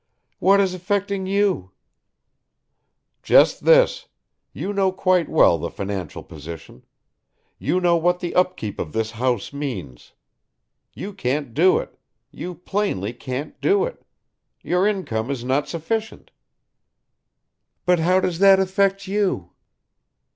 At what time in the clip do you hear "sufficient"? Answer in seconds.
15.69-16.31